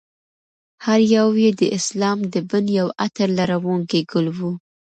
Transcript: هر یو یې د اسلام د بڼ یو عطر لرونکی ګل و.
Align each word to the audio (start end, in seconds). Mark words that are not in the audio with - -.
هر 0.85 0.99
یو 1.15 1.27
یې 1.41 1.49
د 1.59 1.61
اسلام 1.77 2.19
د 2.33 2.35
بڼ 2.49 2.63
یو 2.79 2.87
عطر 3.05 3.27
لرونکی 3.39 4.01
ګل 4.11 4.27
و. 4.37 4.39